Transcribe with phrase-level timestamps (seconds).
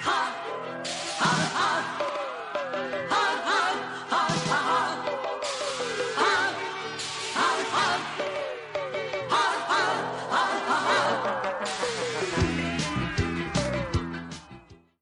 [0.00, 0.32] 哈
[1.18, 1.26] 哈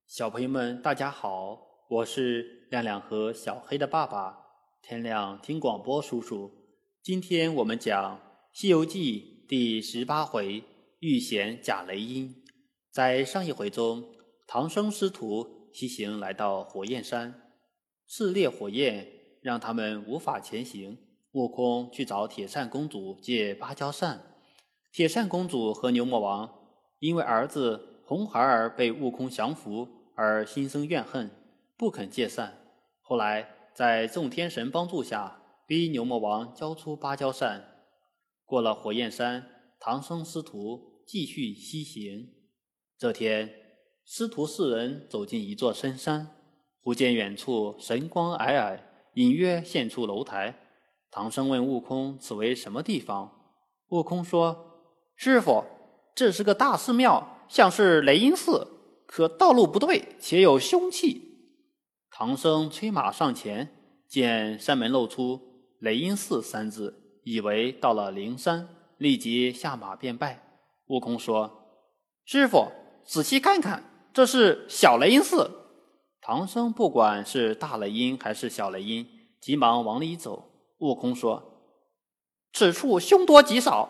[0.06, 1.56] 小朋友们，大家好，
[1.88, 4.36] 我是亮亮和小黑的爸爸，
[4.82, 6.50] 天亮听广播叔叔。
[7.02, 8.16] 今天我们讲
[8.52, 10.64] 《西游记》第十八回
[10.98, 12.34] 遇险假雷音。
[12.90, 14.04] 在上一回中，
[14.50, 17.52] 唐僧师徒西行来到火焰山，
[18.08, 19.06] 炽烈火焰
[19.42, 20.96] 让他们无法前行。
[21.32, 24.34] 悟空去找铁扇公主借芭蕉扇，
[24.90, 26.50] 铁扇公主和牛魔王
[26.98, 29.86] 因为儿子红孩儿被悟空降服。
[30.20, 31.30] 而心生怨恨，
[31.76, 32.58] 不肯借扇。
[33.02, 37.84] 后来在众天神帮助下，逼牛魔王交出芭蕉扇。
[38.44, 39.46] 过了火焰山，
[39.78, 42.32] 唐僧师徒继续西行。
[42.98, 43.48] 这天，
[44.10, 46.34] 师徒四人走进一座深山，
[46.82, 48.80] 忽见远处神光霭霭，
[49.12, 50.58] 隐约现出楼台。
[51.10, 53.30] 唐僧问悟空：“此为什么地方？”
[53.90, 54.80] 悟空说
[55.14, 55.62] ：“师傅，
[56.14, 58.66] 这是个大寺庙，像是雷音寺。”
[59.06, 61.20] 可道路不对，且有凶器。
[62.10, 63.68] 唐僧催马上前，
[64.08, 65.38] 见山门露出
[65.80, 70.60] “雷音寺”三字，以为到了灵山，立即下马便拜。
[70.86, 71.84] 悟空说
[72.24, 72.72] ：“师傅，
[73.04, 75.50] 仔细看看，这是小雷音寺。”
[76.20, 79.08] 唐僧不管是大雷音还是小雷音，
[79.40, 80.50] 急忙往里走。
[80.78, 81.42] 悟空说
[82.52, 83.88] ：“此处凶多吉少。”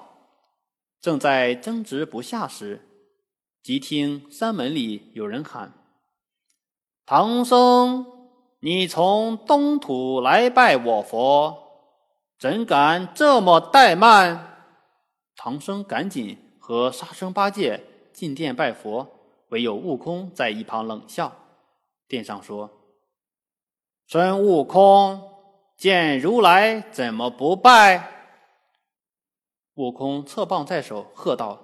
[1.00, 2.84] 正在争执不下时。
[3.62, 5.72] 即听山门里有人喊
[7.04, 8.06] ：“唐僧，
[8.60, 11.56] 你从东土来拜我佛，
[12.38, 14.62] 怎敢这么怠慢？”
[15.36, 19.17] 唐僧赶紧和沙僧八戒进殿拜佛，
[19.48, 21.32] 唯有悟空在一旁冷笑。
[22.06, 22.70] 殿上说
[24.06, 25.22] ：“孙悟空
[25.76, 28.12] 见如来怎么不拜？”
[29.74, 31.60] 悟空侧棒在手，喝道：“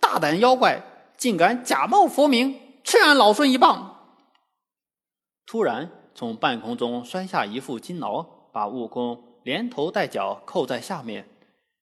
[0.00, 0.82] 大胆妖怪！”
[1.20, 4.16] 竟敢假冒佛名，吃俺老孙一棒！
[5.44, 8.22] 突然从半空中摔下一副金牢，
[8.54, 11.28] 把悟空连头带脚扣在下面。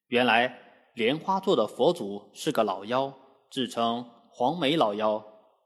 [0.07, 0.59] 原来
[0.93, 3.13] 莲花座的佛祖是个老妖，
[3.49, 4.09] 自称
[4.39, 5.21] 黄眉老妖，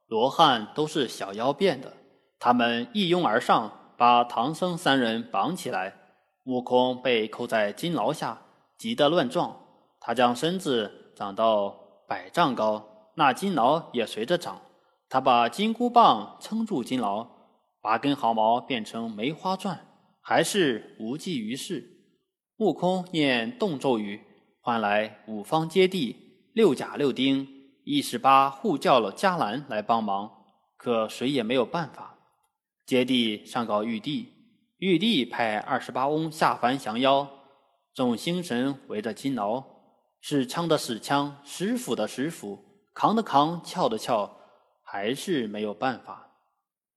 [0.08, 1.94] 罗汉都是小妖变的。
[2.40, 5.94] 他们一拥而上，把唐僧三人绑起来。
[6.46, 8.42] 悟空被扣在金牢下，
[8.80, 9.56] 急得乱撞。
[10.00, 11.70] 他将身子长到
[12.08, 13.12] 百丈高。
[13.16, 14.60] 那金牢也随着长，
[15.08, 17.28] 他把金箍棒撑住金牢，
[17.80, 19.86] 拔根毫毛变成梅花钻，
[20.20, 21.88] 还是无济于事。
[22.58, 24.20] 悟空念动咒语，
[24.62, 26.16] 唤来五方揭谛、
[26.54, 27.53] 六甲六丁、
[27.86, 30.32] 一十八护教了迦蓝来帮忙，
[30.78, 32.18] 可谁也没有办法。
[32.86, 34.30] 揭谛上告玉帝，
[34.78, 37.28] 玉帝派二十八翁下凡降妖，
[37.94, 39.64] 众星神围着金牢，
[40.22, 42.66] 使枪的使枪，使斧的使斧。
[42.94, 44.38] 扛的扛，撬的撬，
[44.84, 46.30] 还是没有办法。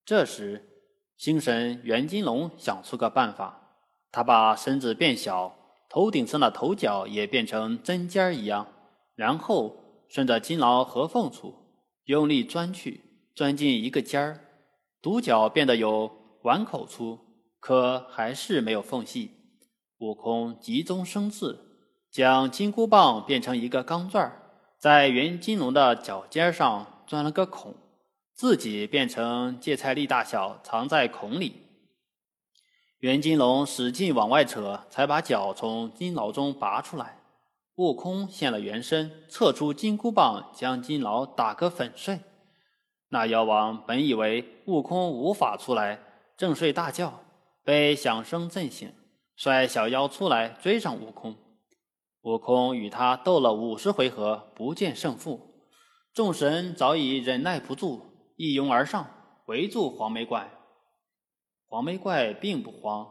[0.05, 0.69] 这时，
[1.17, 3.79] 星神袁金龙想出个办法，
[4.13, 5.57] 他把身子变小，
[5.89, 8.69] 头顶上的头角也变成针尖儿一样，
[9.15, 11.55] 然后顺着金牢合缝处
[12.05, 14.41] 用力钻去，钻进一个尖儿，
[15.03, 17.19] 独角变得有碗口粗，
[17.59, 19.33] 可还是没有缝隙。
[19.99, 21.59] 悟空急中生智，
[22.11, 24.43] 将金箍棒变成一个钢钻。
[24.79, 27.75] 在袁金龙的脚尖上钻了个孔，
[28.35, 31.63] 自己变成芥菜粒大小，藏在孔里。
[32.99, 37.23] 袁金龙使劲往外扯，才把脚从金牢中拔出来。
[37.77, 42.21] 悟空现了原身，撤出金箍棒，将金牢打个粉碎。
[43.11, 46.01] 那妖王本以为悟空无法出来，
[46.37, 47.21] 正睡大觉，
[47.63, 48.93] 被响声震醒，
[49.37, 51.37] 率小妖出来追上悟空。
[52.23, 55.55] 悟空与他斗了五十回合，不见胜负。
[56.15, 59.07] 众神早已忍耐不住，一拥而上，
[59.47, 60.51] 围住黄眉怪。
[61.69, 63.07] 黄眉怪并不慌，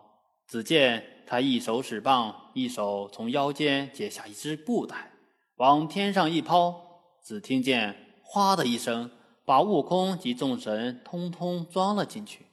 [0.47, 5.11] 只见他一手使棒，一手从腰间解下一只布袋，
[5.57, 9.11] 往天上一抛，只听见“哗”的一声，
[9.43, 12.45] 把悟空及众神通通装了进去。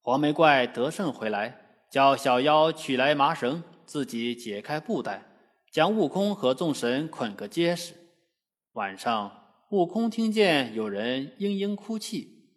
[0.00, 5.26] 黄眉怪得胜回来，叫小妖取来麻绳，自己解开布袋。
[5.70, 7.94] 将悟空和众神捆个结实。
[8.72, 9.30] 晚上，
[9.70, 12.48] 悟空听见有人嘤嘤哭泣。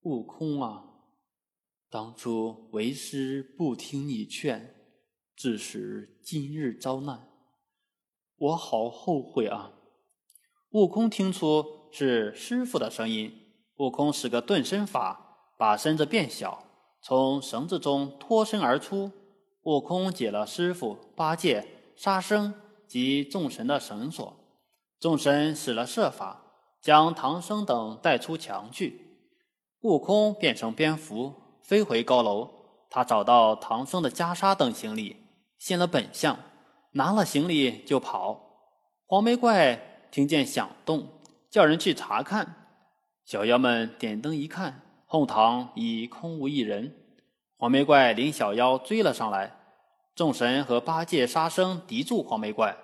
[0.00, 0.82] 悟空啊，
[1.92, 4.74] 当初为师不听你劝，
[5.36, 7.28] 致使今日遭难，
[8.38, 9.74] 我好后悔啊！
[10.70, 13.30] 悟空听出是师傅的声音。
[13.76, 16.64] 悟空使个遁身法，把身子变小，
[17.02, 19.12] 从绳子中脱身而出。
[19.64, 22.54] 悟空解了师傅、八戒、沙僧
[22.88, 24.34] 及众神的绳索，
[24.98, 29.28] 众神使了设法，将唐僧等带出墙去。
[29.82, 32.50] 悟空变成蝙蝠，飞回高楼。
[32.90, 35.16] 他找到唐僧的袈裟等行李，
[35.58, 36.38] 现了本相，
[36.90, 38.38] 拿了行李就跑。
[39.06, 39.80] 黄眉怪
[40.10, 41.08] 听见响动，
[41.48, 42.54] 叫人去查看。
[43.24, 46.94] 小妖们点灯一看，后堂已空无一人。
[47.56, 49.56] 黄眉怪领小妖追了上来，
[50.14, 52.76] 众神和八戒、沙僧敌住黄眉怪。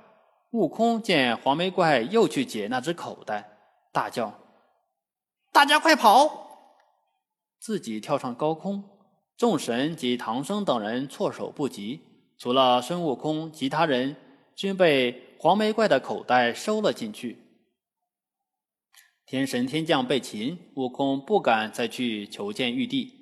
[0.52, 3.58] 悟空见黄眉怪又去解那只口袋，
[3.92, 4.32] 大叫
[5.52, 6.46] ：“大家快跑！”
[7.58, 8.84] 自己跳上高空。
[9.36, 12.00] 众神及唐僧等人措手不及，
[12.36, 14.16] 除了孙悟空，其他人
[14.56, 17.38] 均被黄眉怪的口袋收了进去。
[19.24, 23.12] 天神天将被擒，悟空不敢再去求见玉帝。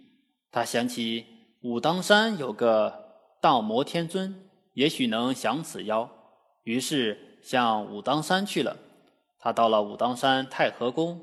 [0.51, 1.27] 他想起
[1.61, 3.11] 武当山有个
[3.43, 6.09] 荡魔天尊，也许能降此妖，
[6.63, 8.79] 于是向武当山去了。
[9.39, 11.21] 他到了武当山太和宫，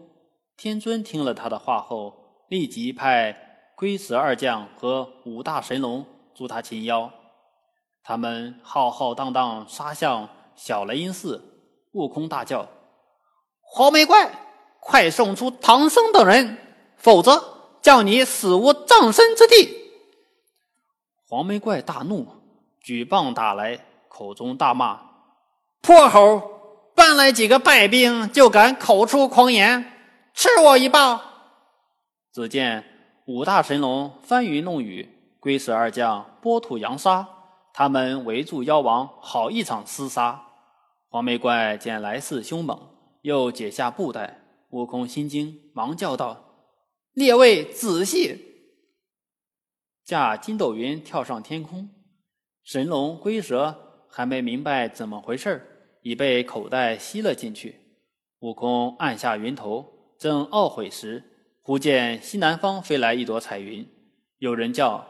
[0.56, 3.36] 天尊听了他的话后，立即派
[3.76, 6.06] 龟蛇二将和五大神龙
[6.36, 7.12] 助他擒妖。
[8.04, 11.42] 他们浩浩荡荡杀向小雷音寺，
[11.94, 12.68] 悟空大叫
[13.62, 14.40] ：“黄眉怪！”
[14.86, 16.58] 快送出唐僧等人，
[16.98, 17.42] 否则
[17.82, 19.94] 叫你死无葬身之地！
[21.30, 22.28] 黄眉怪大怒，
[22.82, 23.80] 举棒打来，
[24.10, 25.00] 口中大骂
[25.82, 29.90] ：“破猴，搬来几个败兵，就敢口出狂言，
[30.34, 31.22] 吃我一棒！”
[32.34, 32.84] 只见
[33.26, 35.08] 五大神龙翻云弄雨，
[35.40, 37.28] 龟蛇二将拨土扬沙，
[37.76, 40.44] 他们围住妖王，好一场厮杀。
[41.10, 42.90] 黄眉怪见来势凶猛，
[43.22, 44.40] 又解下布袋。
[44.72, 46.72] 悟空心惊，忙叫道
[47.14, 48.64] ：“列位仔细！”
[50.04, 51.88] 驾筋斗云跳上天空。
[52.64, 55.68] 神龙、龟蛇还没明白怎么回事儿
[56.02, 57.80] 已被口袋吸了进去。
[58.40, 61.24] 悟空按下云头，正懊悔时，
[61.66, 63.88] 忽见西南方飞来一朵彩云。
[64.38, 65.08] 有人叫：“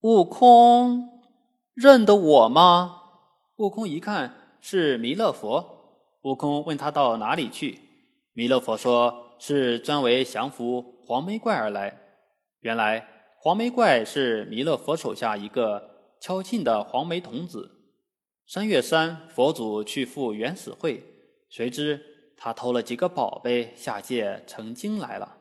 [0.00, 1.20] 悟空，
[1.74, 3.02] 认得我吗？”
[3.56, 6.08] 悟空一看，是弥勒佛。
[6.22, 7.80] 悟空问他到哪里去，
[8.32, 12.00] 弥勒佛说是专为降服黄眉怪而来。
[12.60, 13.06] 原来
[13.40, 17.70] 黄眉怪是弥勒佛手下一个敲磬的黄眉童子。
[18.46, 21.04] 三月三，佛祖去赴原始会，
[21.50, 22.11] 谁知
[22.44, 25.36] 他偷了几个宝贝下界成精来了。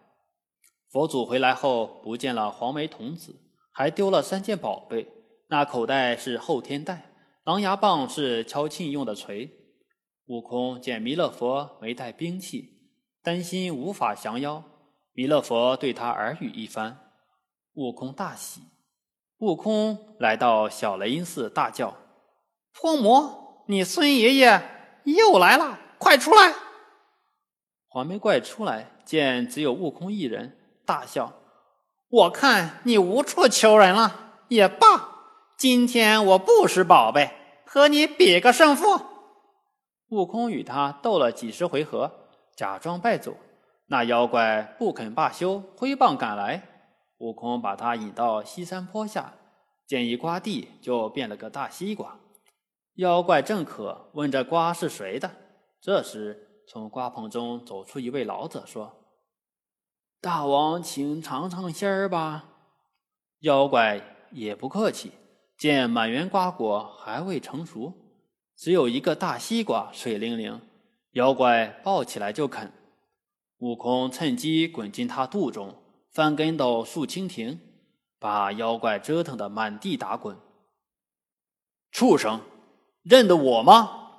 [0.92, 5.08] 佛祖回来后不见了黄眉童子，还丢了三件宝贝。
[5.48, 7.12] 那口袋是后天袋，
[7.44, 9.50] 狼牙棒是敲磬用的锤。
[10.28, 12.70] 悟空见弥勒佛没带兵器，
[13.24, 14.64] 担心无法降妖。
[15.14, 17.00] 弥勒佛对他耳语一番，
[17.74, 18.62] 悟空大喜。
[19.40, 21.98] 悟空来到小雷音寺，大叫
[22.72, 24.62] ：“泼魔，你孙爷爷
[25.06, 26.54] 又来了，快出来！”
[27.94, 31.34] 黄眉怪出来见只有悟空一人，大笑
[32.08, 35.10] ：“我看你无处求人了，也罢，
[35.58, 37.32] 今天我不识宝贝，
[37.66, 39.08] 和你比个胜负。”
[40.08, 42.10] 悟空与他斗了几十回合，
[42.56, 43.36] 假装败走。
[43.88, 46.64] 那妖怪不肯罢休，挥棒赶来。
[47.18, 49.34] 悟空把他引到西山坡下，
[49.86, 52.18] 见一瓜地，就变了个大西瓜。
[52.96, 55.30] 妖怪正渴，问这瓜是谁的。
[55.82, 58.96] 这时，从瓜棚中走出一位老者，说
[60.22, 62.46] ：“大王，请尝尝鲜儿吧。”
[63.44, 65.12] 妖怪也不客气，
[65.58, 67.92] 见满园瓜果还未成熟。
[68.56, 70.62] 只有一个大西瓜，水灵灵，
[71.12, 72.72] 妖怪抱起来就啃。
[73.58, 75.76] 悟空趁机滚进他肚中，
[76.14, 77.60] 翻跟斗、竖蜻蜓，
[78.18, 80.40] 把妖怪折腾得满地打滚。
[81.92, 82.40] 畜生，
[83.02, 84.14] 认得我吗？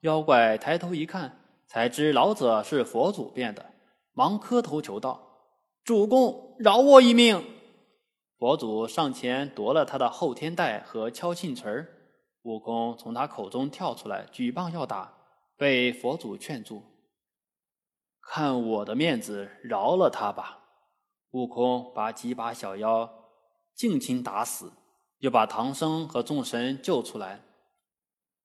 [0.00, 1.39] 妖怪抬头一看，
[1.72, 3.64] 才知老者是佛祖变的，
[4.12, 5.54] 忙磕头求道
[5.86, 7.44] ：“主公，饶我一命！”
[8.40, 11.86] 佛祖上前夺了他的后天袋和敲磬锤。
[12.42, 15.14] 悟空从他口中跳出来，举棒要打，
[15.56, 16.82] 被佛祖劝住
[18.20, 20.58] ：“看我的面子，饶了他吧。”
[21.30, 23.08] 悟空把几把小妖
[23.76, 24.72] 尽情打死，
[25.18, 27.42] 又把唐僧和众神救出来。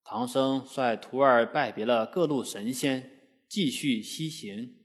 [0.04, 3.15] 唐僧率徒儿拜别了各路神仙，
[3.48, 4.76] 继续西行。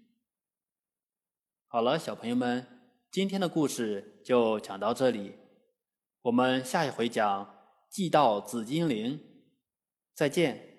[1.68, 2.66] 好了，小朋友们，
[3.12, 5.36] 今天的故事就讲到这里，
[6.24, 7.60] 我们下一回讲。
[7.92, 9.20] 寄到紫金铃，
[10.14, 10.71] 再见。